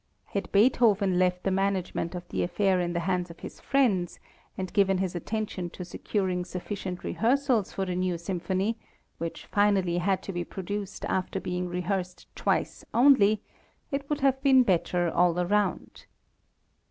[0.29, 4.19] Had Beethoven left the management of the affair in the hands of his friends,
[4.57, 8.79] and given his attention to securing sufficient rehearsals for the new Symphony,
[9.19, 13.43] which finally had to be produced after being rehearsed twice only,
[13.91, 16.07] it would have been better all around.